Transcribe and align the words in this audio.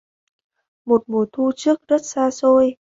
Một 0.85 1.03
mùa 1.07 1.25
thu 1.31 1.51
trước 1.55 1.87
rất 1.87 2.05
xa 2.05 2.31
xôi 2.31 2.75